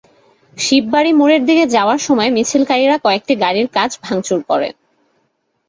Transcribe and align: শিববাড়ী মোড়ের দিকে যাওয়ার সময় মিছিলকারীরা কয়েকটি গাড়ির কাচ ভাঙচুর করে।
শিববাড়ী 0.57 1.11
মোড়ের 1.13 1.41
দিকে 1.45 1.65
যাওয়ার 1.75 1.99
সময় 2.07 2.29
মিছিলকারীরা 2.35 2.97
কয়েকটি 3.05 3.33
গাড়ির 3.43 3.67
কাচ 3.75 3.91
ভাঙচুর 4.03 4.39
করে। 4.49 4.69